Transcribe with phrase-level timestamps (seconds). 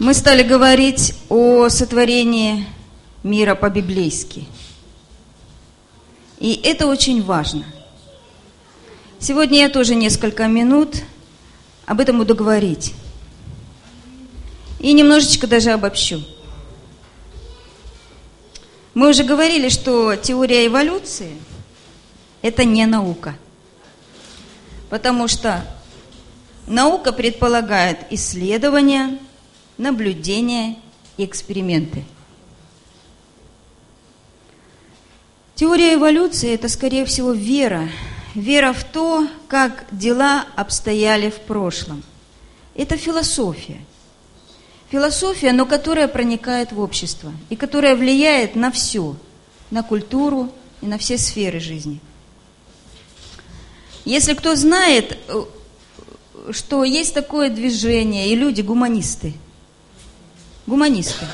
[0.00, 2.66] Мы стали говорить о сотворении
[3.22, 4.44] мира по-библейски.
[6.40, 7.64] И это очень важно.
[9.20, 10.96] Сегодня я тоже несколько минут
[11.86, 12.92] об этом буду говорить.
[14.80, 16.24] И немножечко даже обобщу.
[18.94, 21.36] Мы уже говорили, что теория эволюции–
[22.42, 23.36] это не наука.
[24.90, 25.64] Потому что
[26.66, 29.20] наука предполагает исследования–
[29.78, 30.76] наблюдения
[31.16, 32.04] и эксперименты.
[35.54, 37.88] Теория эволюции– это, скорее всего, вера.
[38.34, 42.02] Вера в то, как дела обстояли в прошлом.
[42.74, 43.80] Это философия.
[44.90, 49.16] Философия, но которая проникает в общество и которая влияет на все,
[49.70, 52.00] на культуру и на все сферы жизни.
[54.04, 55.44] Если кто знает, э,
[56.50, 59.34] что есть такое движение, и люди гуманисты–
[60.66, 61.26] гуманисты.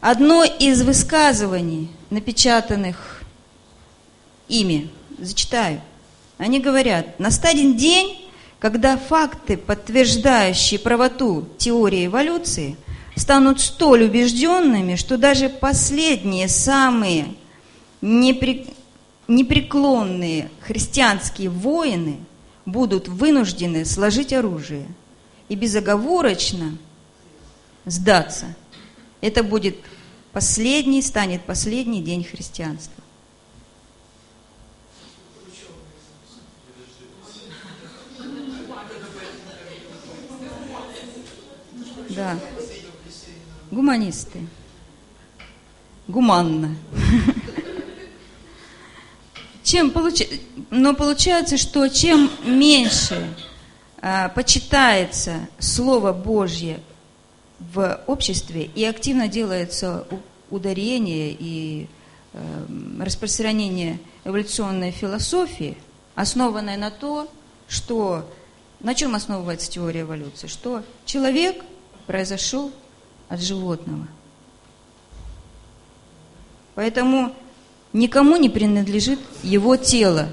[0.00, 3.22] Одно из высказываний, напечатанных
[4.48, 4.88] ими,
[5.18, 5.82] зачитаю.
[6.38, 8.26] Они говорят, настанет день,
[8.58, 12.78] когда факты, подтверждающие правоту теории эволюции,
[13.16, 17.34] станут столь убежденными, что даже последние, самые
[18.00, 22.16] непреклонные христианские воины
[22.64, 24.86] будут вынуждены сложить оружие
[25.48, 26.78] и безоговорочно–
[27.90, 28.54] сдаться.
[29.20, 29.76] Это будет
[30.32, 33.02] последний, станет последний день христианства.
[42.10, 42.38] Да.
[43.70, 44.40] Гуманисты.
[46.08, 46.76] Гуманно.
[49.62, 50.22] Чем получ...
[50.70, 53.32] Но получается, что чем меньше
[54.02, 56.80] а, почитается Слово Божье
[57.60, 60.06] в обществе и активно делается
[60.50, 61.88] ударение и
[62.32, 62.66] э,
[63.00, 65.76] распространение эволюционной философии,
[66.14, 67.30] основанной на то,
[67.68, 68.28] что
[68.80, 71.62] на чем основывается теория эволюции, что человек
[72.06, 72.72] произошел
[73.28, 74.08] от животного.
[76.74, 77.34] Поэтому
[77.92, 80.32] никому не принадлежит его тело.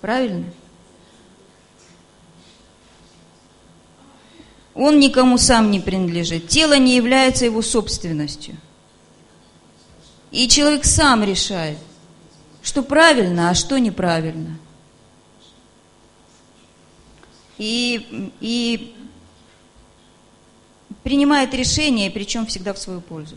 [0.00, 0.46] Правильно?
[4.76, 6.48] Он никому сам не принадлежит.
[6.48, 8.56] Тело не является его собственностью.
[10.30, 11.78] И человек сам решает,
[12.62, 14.58] что правильно, а что неправильно.
[17.56, 18.94] И, и
[21.02, 23.36] принимает решение, причем всегда в свою пользу.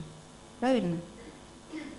[0.59, 0.97] Правильно?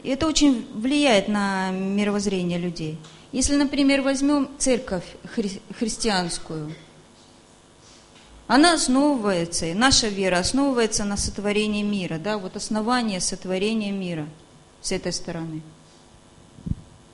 [0.03, 2.99] И это очень влияет на мировоззрение людей.
[3.33, 6.75] Если, например, возьмем церковь хри- христианскую–
[8.53, 14.27] она основывается, и наша вера основывается на сотворении мира, да, вот основание сотворения мира
[14.83, 15.63] с этой стороны.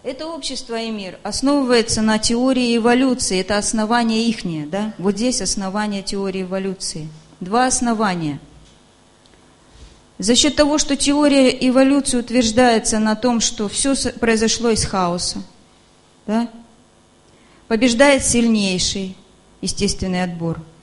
[0.03, 6.03] Это общество и мир основывается на теории эволюции, это основание ихнее, да, вот здесь основание
[6.03, 7.07] теории эволюции.
[7.41, 8.41] Два основания.
[10.17, 15.43] За счет того, что теория эволюции утверждается на том, что все произошло из хаоса,
[16.27, 16.49] да,
[17.69, 19.15] побеждает сильнейший
[19.61, 20.63] естественный отбор–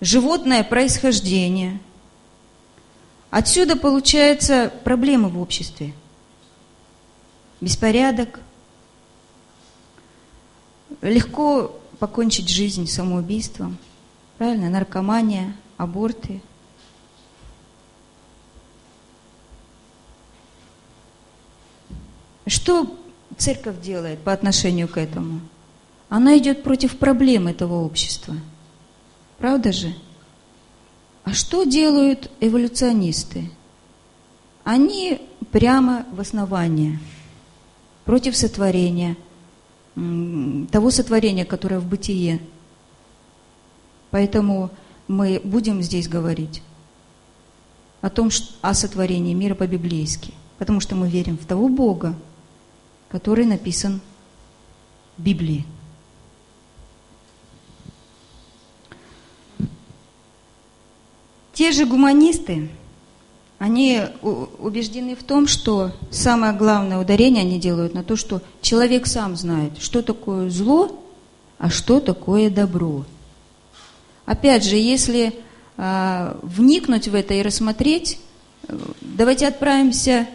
[0.00, 1.78] животное происхождение.
[3.30, 5.92] Отсюда получаются проблемы в обществе.
[7.60, 8.40] Беспорядок.
[11.02, 13.78] Легко покончить жизнь самоубийством.
[14.38, 14.70] Правильно?
[14.70, 16.40] Наркомания, аборты.
[22.46, 22.96] Что
[23.36, 25.40] церковь делает по отношению к этому?
[26.08, 28.36] Она идет против проблем этого общества–
[29.38, 29.94] Правда же?
[31.24, 33.50] А что делают эволюционисты?
[34.64, 35.20] Они
[35.50, 36.98] прямо в основание,
[38.04, 39.16] против сотворения,
[39.94, 42.40] того сотворения, которое в бытие.
[44.10, 44.70] Поэтому
[45.08, 46.62] мы будем здесь говорить
[48.00, 48.30] о том,
[48.60, 52.14] о сотворении мира по-библейски, потому что мы верим в того Бога,
[53.08, 54.00] который написан
[55.16, 55.64] в Библии.
[61.66, 62.68] Те же гуманисты,
[63.58, 69.34] они убеждены в том, что самое главное ударение они делают на то, что человек сам
[69.34, 71.04] знает, что такое зло,
[71.58, 73.04] а что такое добро.
[74.26, 75.34] Опять же, если
[75.76, 78.20] а, вникнуть в это и рассмотреть,
[79.00, 80.28] давайте отправимся.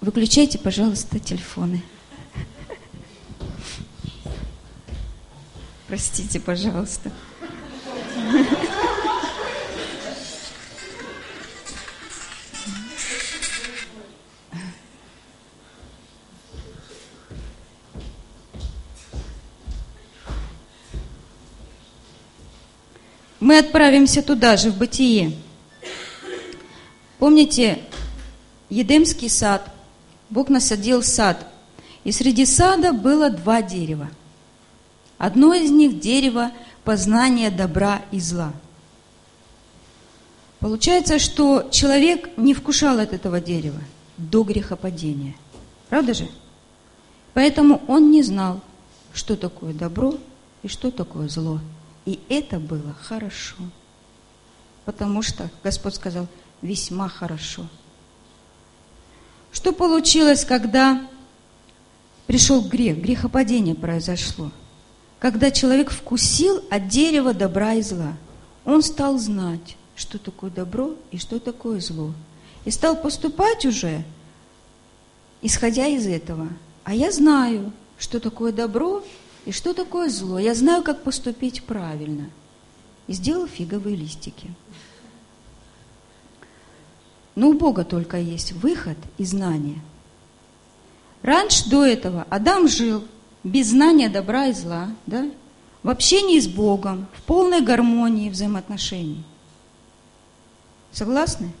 [0.00, 1.82] Выключайте, пожалуйста, телефоны.
[5.88, 7.10] Простите, пожалуйста.
[23.46, 25.32] Мы отправимся туда же, в Бытие.
[27.20, 27.78] Помните,
[28.70, 29.70] Едемский сад.
[30.30, 31.46] Бог насадил сад.
[32.02, 34.10] И среди сада было два дерева.
[35.16, 36.50] Одно из них– дерево
[36.82, 38.52] познания добра и зла.
[40.58, 43.80] Получается, что человек не вкушал от этого дерева
[44.16, 45.36] до грехопадения.
[45.88, 46.26] Правда же?
[47.32, 48.60] Поэтому он не знал,
[49.14, 50.16] что такое добро
[50.64, 51.60] и что такое зло.
[52.06, 53.56] И это было хорошо.
[54.84, 56.28] Потому что Господь сказал,
[56.62, 57.66] весьма хорошо.
[59.52, 61.06] Что получилось, когда
[62.26, 64.50] пришел грех, грехопадение произошло?
[65.18, 68.12] Когда человек вкусил от дерева добра и зла,
[68.64, 72.12] он стал знать, что такое добро и что такое зло.
[72.64, 74.04] И стал поступать уже,
[75.42, 76.48] исходя из этого.
[76.84, 79.02] А я знаю, что такое добро
[79.46, 80.38] и что такое зло.
[80.38, 82.28] Я знаю, как поступить правильно.
[83.06, 84.50] И сделал фиговые листики.
[87.36, 89.78] Но у Бога только есть выход и знание.
[91.22, 93.04] Раньше до этого Адам жил
[93.44, 95.30] без знания добра и зла, да?
[95.84, 99.22] в общении с Богом, в полной гармонии взаимоотношений.
[100.90, 101.52] Согласны?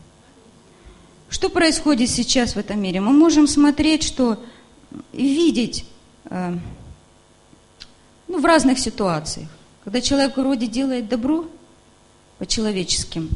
[1.28, 3.00] Что происходит сейчас в этом мире?
[3.00, 4.42] Мы можем смотреть, что
[5.12, 5.84] видеть
[6.24, 6.56] э,
[8.28, 9.48] ну, в разных ситуациях.
[9.84, 11.46] Когда человек вроде делает добро
[12.38, 13.30] по человеческим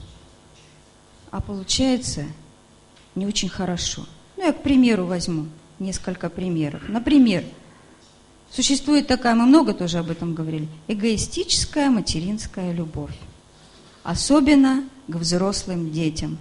[1.30, 2.24] а получается
[3.14, 4.06] не очень хорошо.
[4.36, 5.46] Ну, я к примеру возьму
[5.78, 6.82] несколько примеров.
[6.88, 7.44] Например,
[8.50, 13.16] существует такая, мы много тоже об этом говорили, эгоистическая материнская любовь.
[14.02, 16.38] Особенно к взрослым детям.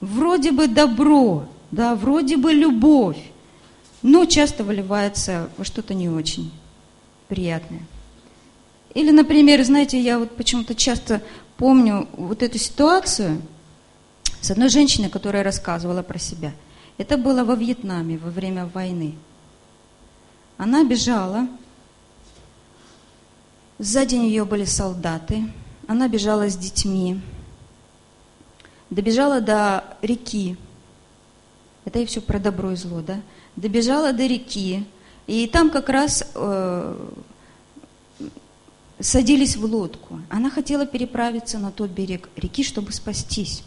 [0.00, 3.18] Вроде бы добро, да, вроде бы любовь,
[4.02, 6.50] но часто выливается во что-то не очень
[7.30, 7.86] приятное.
[8.92, 11.22] Или, например, знаете, я вот почему-то часто
[11.56, 13.40] помню вот эту ситуацию–
[14.40, 16.52] с одной женщиной, которая рассказывала про себя.
[16.98, 19.14] Это было во Вьетнаме во время войны.
[20.56, 21.48] Она бежала,
[23.78, 25.44] сзади нее были солдаты,
[25.86, 27.20] она бежала с детьми,
[28.90, 30.56] добежала до реки,
[31.84, 33.20] это и все про добро и зло, да?
[33.56, 34.86] Добежала до реки,
[35.30, 37.08] и там как раз э,
[38.98, 40.18] садились в лодку.
[40.28, 43.62] Она хотела переправиться на тот берег реки, чтобы спастись.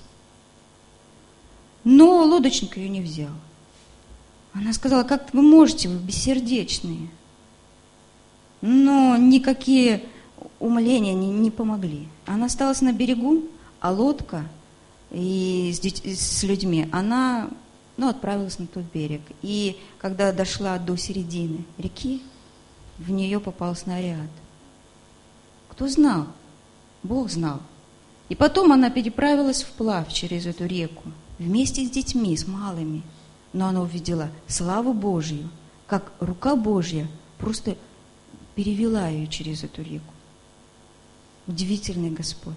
[1.86, 3.32] Но лодочник ее не взял.
[4.52, 7.08] Она сказала, как вы можете, вы бессердечные.
[8.60, 10.04] Но никакие
[10.60, 12.10] умоления не, не помогли.
[12.26, 13.42] Она осталась на берегу,
[13.80, 14.44] а лодка
[15.12, 17.50] и с, с людьми, она
[17.98, 19.22] ну, отправилась на тот берег.
[19.42, 22.22] И когда дошла до середины реки,
[22.98, 24.30] в нее попал снаряд.
[25.70, 26.28] Кто знал?
[27.04, 27.62] Бог знал.
[28.30, 31.04] И потом она переправилась вплавь через эту реку
[31.38, 33.04] вместе с детьми, с малыми.
[33.52, 35.50] Но она увидела славу Божью,
[35.88, 37.08] как рука Божья
[37.38, 37.78] просто
[38.56, 40.14] перевела ее через эту реку.
[41.46, 42.54] Удивительный Господь.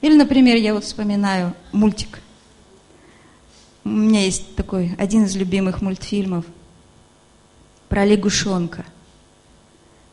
[0.00, 2.20] Или, например, я вот вспоминаю мультик.
[3.84, 6.44] У меня есть такой один из любимых мультфильмов
[7.88, 8.84] про лягушонка.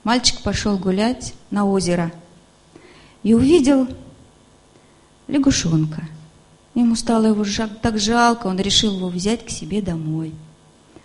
[0.04, 2.12] Мальчик пошел гулять на озеро
[3.24, 3.88] и увидел
[5.28, 6.08] лягушонка–
[6.80, 7.44] Ему стало его
[7.82, 10.34] так жалко, он решил его взять к себе домой,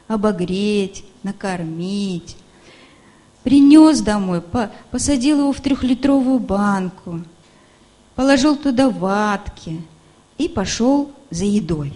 [0.06, 2.37] обогреть, накормить.
[3.42, 4.42] Принес домой,
[4.90, 7.23] посадил его в трехлитровую банку,
[8.14, 9.83] положил туда ватки
[10.38, 11.92] и пошел за едой.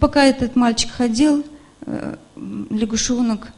[0.00, 1.44] Пока этот мальчик ходил,
[1.82, 3.52] э, лягушонок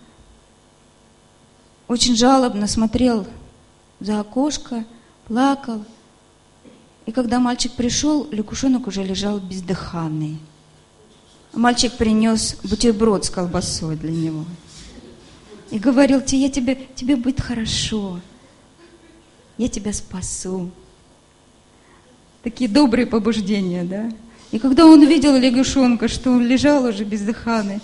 [1.86, 3.26] очень жалобно смотрел
[4.00, 4.84] за окошко,
[5.26, 5.84] плакал–
[7.08, 10.36] и когда мальчик пришел, лягушонок уже лежал бездыханный.
[11.54, 14.44] Мальчик принес бутерброд с колбасой для него.
[15.70, 18.20] И говорил, я тебе, тебе будет хорошо.
[19.56, 20.70] Я тебя спасу.
[22.42, 24.12] Такие добрые побуждения, да?
[24.50, 27.80] И когда он увидел лягушонка, что он лежал уже бездыханный,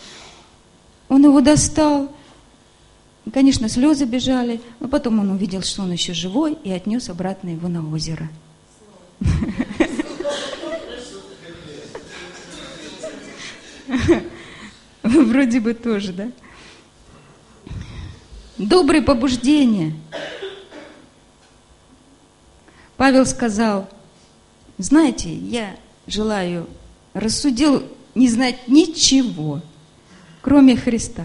[1.08, 2.10] он его достал.
[3.32, 7.68] Конечно, слезы бежали, но потом он увидел, что он еще живой, и отнес обратно его
[7.68, 8.28] на озеро.
[15.02, 16.28] Вроде бы тоже, да?
[18.58, 19.94] добрые побуждения.
[22.96, 23.88] Павел сказал,
[24.78, 25.76] знаете, я
[26.06, 26.68] желаю,
[27.12, 27.82] рассудил
[28.14, 29.60] не знать ничего,
[30.40, 31.24] кроме Христа,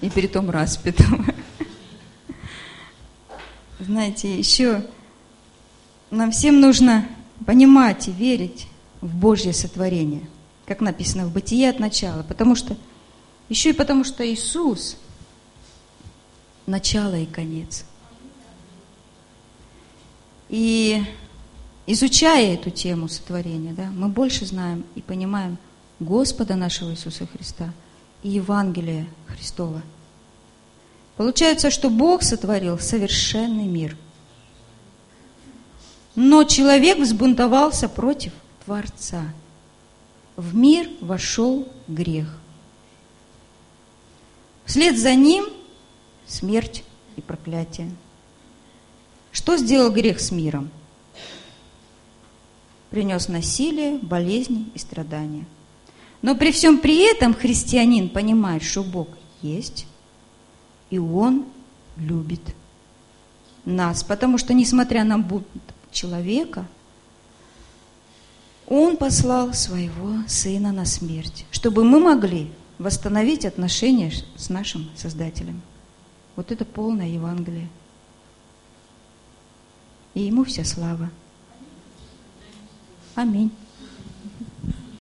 [0.00, 1.24] и при том распятого.
[3.80, 4.86] Знаете, еще
[6.10, 7.06] нам всем нужно
[7.46, 8.66] понимать и верить
[9.00, 10.28] в Божье сотворение,
[10.66, 12.76] как написано в Бытие от начала, потому что
[13.48, 14.96] еще и потому что Иисус–
[16.68, 17.84] начало и конец.
[20.48, 21.02] И
[21.92, 25.58] изучая эту тему сотворения, да, мы больше знаем и понимаем
[26.00, 27.72] Господа нашего Иисуса Христа
[28.22, 29.82] и Евангелие Христова.
[31.16, 33.96] Получается, что Бог сотворил совершенный мир.
[36.14, 38.32] Но человек взбунтовался против
[38.64, 39.22] Творца.
[40.36, 42.28] В мир вошел грех–
[44.68, 45.46] Вслед за ним
[46.26, 46.84] смерть
[47.16, 47.90] и проклятие.
[49.32, 50.68] Что сделал грех с миром?
[52.90, 55.44] Принес насилие, болезни и страдания.
[56.22, 59.08] Но при всем при этом христианин понимает, что Бог
[59.42, 59.86] есть,
[60.90, 61.44] и Он
[61.96, 62.40] любит
[63.64, 65.46] нас, потому что, несмотря на бунт
[65.92, 66.66] человека,
[68.66, 75.60] Он послал своего Сына на смерть, чтобы мы могли восстановить отношения с нашим Создателем.
[76.36, 77.68] Вот это полное Евангелие.
[80.14, 81.10] И ему вся слава.
[83.18, 83.50] Amém.